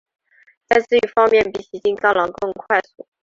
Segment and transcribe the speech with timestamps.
[0.67, 3.07] 在自愈方面比起金钢狼更快速。